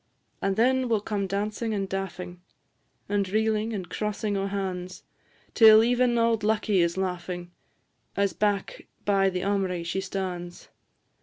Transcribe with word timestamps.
And 0.41 0.55
then 0.55 0.89
will 0.89 0.99
come 0.99 1.27
dancing 1.27 1.75
and 1.75 1.87
daffing, 1.87 2.39
And 3.07 3.29
reelin' 3.29 3.71
and 3.71 3.87
crossin' 3.87 4.35
o' 4.35 4.47
han's, 4.47 5.03
Till 5.53 5.83
even 5.83 6.17
auld 6.17 6.43
Lucky 6.43 6.79
is 6.79 6.97
laughing, 6.97 7.51
As 8.15 8.33
back 8.33 8.87
by 9.05 9.29
the 9.29 9.43
aumry 9.43 9.83
she 9.83 10.01
stan's. 10.01 10.69